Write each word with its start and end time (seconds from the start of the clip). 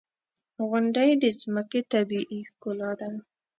•غونډۍ 0.69 1.09
د 1.21 1.23
ځمکې 1.41 1.81
طبیعي 1.93 2.39
ښکلا 2.49 2.91
ده. 2.99 3.09